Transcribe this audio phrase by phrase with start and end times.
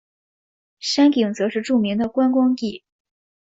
[0.79, 2.83] 山顶则是著名的观光地。